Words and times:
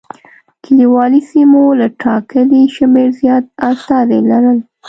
کلیوالي 0.63 1.21
سیمو 1.31 1.63
له 1.79 1.87
ټاکلي 2.01 2.63
شمېر 2.75 3.09
زیات 3.21 3.45
استازي 3.69 4.19
لرل. 4.29 4.57